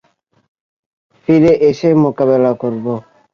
[1.21, 2.93] ফিরে এসে মোকাবেলা করবো।